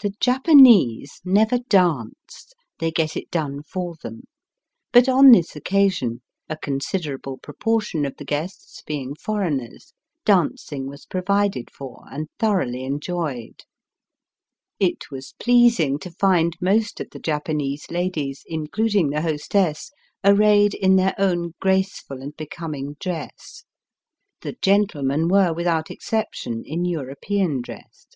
[0.00, 4.22] The Japanese never dance— they get it done for them.
[4.92, 9.92] But on this occasion, a considerable proportion of the guests being foreigners,
[10.24, 13.64] dancing was provided for and thoroughly enjoyed.
[14.78, 19.90] It was pleasing to find most of the Japanese ladies, including the hostess,
[20.22, 23.64] arrayed in their own graceful and becoming dress.
[24.42, 28.06] The gentlemen were, with out exception, in European dress.